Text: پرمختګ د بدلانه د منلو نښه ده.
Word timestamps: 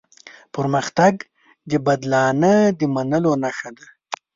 پرمختګ 0.55 1.13
د 1.69 1.71
بدلانه 1.85 2.53
د 2.79 2.81
منلو 2.95 3.33
نښه 3.43 3.69
ده. 3.77 3.85